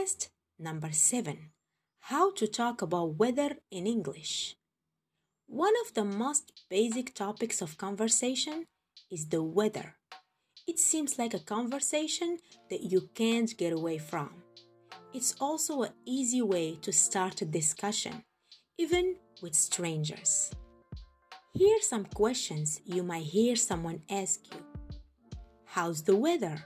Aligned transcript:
podcast 0.00 0.28
number 0.58 0.92
7 0.92 1.50
How 2.00 2.32
to 2.32 2.46
Talk 2.46 2.82
About 2.82 3.18
Weather 3.18 3.56
in 3.70 3.86
English. 3.86 4.56
One 5.46 5.74
of 5.84 5.94
the 5.94 6.04
most 6.04 6.52
basic 6.70 7.14
topics 7.14 7.60
of 7.60 7.76
conversation 7.76 8.66
is 9.10 9.28
the 9.28 9.42
weather. 9.42 9.96
It 10.66 10.78
seems 10.78 11.18
like 11.18 11.34
a 11.34 11.38
conversation 11.56 12.38
that 12.70 12.82
you 12.82 13.10
can't 13.14 13.56
get 13.58 13.72
away 13.72 13.98
from. 13.98 14.30
It's 15.12 15.34
also 15.40 15.82
an 15.82 15.92
easy 16.06 16.42
way 16.42 16.78
to 16.82 16.92
start 16.92 17.42
a 17.42 17.44
discussion, 17.44 18.22
even 18.78 19.16
with 19.42 19.54
strangers. 19.54 20.50
Here 21.52 21.76
are 21.76 21.82
some 21.82 22.04
questions 22.04 22.80
you 22.84 23.02
might 23.02 23.24
hear 23.24 23.56
someone 23.56 24.00
ask 24.08 24.40
you 24.52 24.60
How's 25.64 26.02
the 26.02 26.16
weather? 26.16 26.56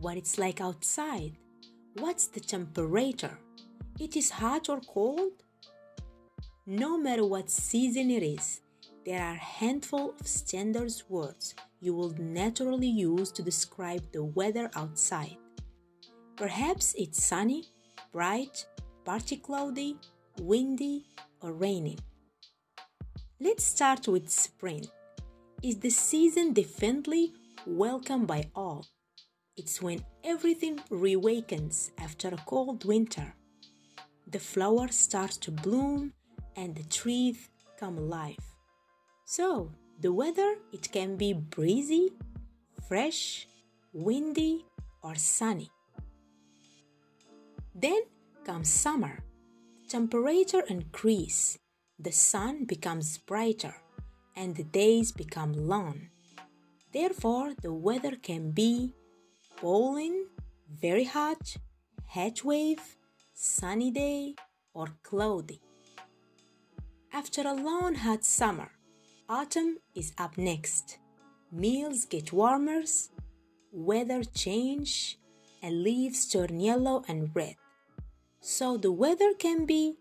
What 0.00 0.16
it's 0.16 0.38
like 0.38 0.60
outside? 0.60 1.36
What's 1.98 2.26
the 2.26 2.40
temperature? 2.40 3.38
It 3.98 4.16
is 4.16 4.28
hot 4.28 4.68
or 4.68 4.80
cold? 4.80 5.32
No 6.66 6.98
matter 6.98 7.24
what 7.24 7.48
season 7.48 8.10
it 8.10 8.22
is, 8.22 8.60
there 9.06 9.22
are 9.22 9.32
a 9.32 9.48
handful 9.60 10.12
of 10.20 10.26
standard 10.26 10.92
words 11.08 11.54
you 11.80 11.94
will 11.94 12.14
naturally 12.18 12.86
use 12.86 13.32
to 13.32 13.42
describe 13.42 14.12
the 14.12 14.22
weather 14.22 14.70
outside. 14.76 15.38
Perhaps 16.36 16.94
it's 16.98 17.24
sunny, 17.24 17.64
bright, 18.12 18.66
partly 19.06 19.38
cloudy, 19.38 19.96
windy, 20.38 21.06
or 21.40 21.54
raining. 21.54 21.98
Let's 23.40 23.64
start 23.64 24.06
with 24.06 24.28
spring. 24.28 24.84
Is 25.62 25.78
the 25.78 25.88
season 25.88 26.52
definitely 26.52 27.32
welcomed 27.64 28.26
by 28.26 28.50
all? 28.54 28.84
It's 29.56 29.80
when 29.80 30.04
everything 30.22 30.78
reawakens 30.90 31.90
after 31.96 32.28
a 32.28 32.42
cold 32.44 32.84
winter. 32.84 33.34
The 34.26 34.38
flowers 34.38 34.94
start 34.94 35.30
to 35.42 35.50
bloom 35.50 36.12
and 36.56 36.74
the 36.74 36.84
trees 36.84 37.48
come 37.80 37.96
alive. 37.96 38.44
So, 39.24 39.72
the 39.98 40.12
weather 40.12 40.56
it 40.72 40.92
can 40.92 41.16
be 41.16 41.32
breezy, 41.32 42.10
fresh, 42.86 43.48
windy, 43.94 44.66
or 45.02 45.14
sunny. 45.14 45.70
Then 47.74 48.02
comes 48.44 48.68
summer. 48.68 49.24
Temperature 49.88 50.64
increase, 50.68 51.58
the 51.98 52.12
sun 52.12 52.64
becomes 52.64 53.16
brighter, 53.18 53.76
and 54.34 54.54
the 54.54 54.64
days 54.64 55.12
become 55.12 55.52
long. 55.54 56.08
Therefore, 56.92 57.54
the 57.62 57.72
weather 57.72 58.16
can 58.16 58.50
be 58.50 58.92
Bowling, 59.62 60.26
very 60.70 61.04
hot, 61.04 61.56
heat 62.08 62.44
wave, 62.44 62.96
sunny 63.32 63.90
day, 63.90 64.34
or 64.74 64.88
cloudy. 65.02 65.62
After 67.10 67.40
a 67.40 67.54
long 67.54 67.94
hot 67.94 68.22
summer, 68.22 68.70
autumn 69.30 69.78
is 69.94 70.12
up 70.18 70.36
next. 70.36 70.98
Meals 71.50 72.04
get 72.04 72.34
warmer, 72.34 72.82
weather 73.72 74.22
change, 74.24 75.18
and 75.62 75.82
leaves 75.82 76.26
turn 76.26 76.60
yellow 76.60 77.02
and 77.08 77.30
red. 77.34 77.56
So 78.40 78.76
the 78.76 78.92
weather 78.92 79.32
can 79.32 79.64
be 79.64 79.96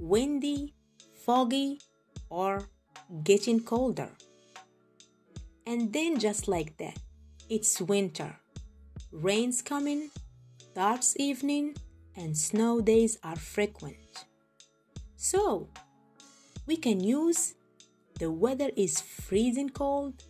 windy, 0.00 0.72
foggy, 1.26 1.80
or 2.30 2.68
getting 3.24 3.58
colder. 3.58 4.10
And 5.66 5.92
then 5.92 6.20
just 6.20 6.46
like 6.46 6.76
that, 6.76 6.98
it's 7.48 7.80
winter. 7.80 8.38
Rain's 9.14 9.62
coming, 9.62 10.10
dark's 10.74 11.14
evening, 11.20 11.76
and 12.16 12.36
snow 12.36 12.80
days 12.80 13.16
are 13.22 13.36
frequent. 13.36 14.24
So, 15.14 15.68
we 16.66 16.76
can 16.76 16.98
use 16.98 17.54
the 18.18 18.32
weather 18.32 18.70
is 18.76 19.00
freezing 19.00 19.68
cold, 19.68 20.24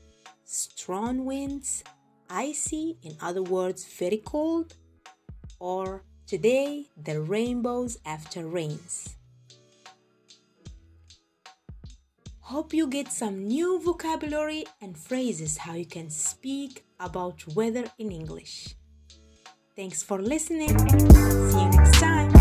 strong 0.45 1.25
winds, 1.25 1.83
icy, 2.29 2.99
in 3.03 3.17
other 3.23 3.43
words, 3.43 3.87
very 3.87 4.19
cold, 4.19 4.75
or 5.59 6.05
today 6.27 6.85
the 7.03 7.23
rainbows 7.23 7.97
after 8.05 8.47
rains. 8.47 9.17
Hope 12.55 12.73
you 12.73 12.87
get 12.87 13.11
some 13.11 13.49
new 13.49 13.81
vocabulary 13.81 14.65
and 14.81 14.97
phrases 14.97 15.57
how 15.57 15.75
you 15.75 15.85
can 15.85 16.09
speak 16.09 16.85
about 17.01 17.45
weather 17.57 17.83
in 17.99 18.13
English. 18.13 18.77
Thanks 19.75 20.05
for 20.05 20.23
listening. 20.23 20.79
See 20.79 21.59
you 21.59 21.71
next 21.73 21.99
time. 21.99 22.34